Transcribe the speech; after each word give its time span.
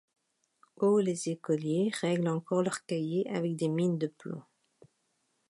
Au 0.77 0.99
les 0.99 1.29
écoliers 1.29 1.91
règlent 2.01 2.29
encore 2.29 2.63
leurs 2.63 2.83
cahiers 2.87 3.29
avec 3.29 3.55
des 3.55 3.67
mines 3.67 3.99
de 3.99 4.07
plomb. 4.07 4.41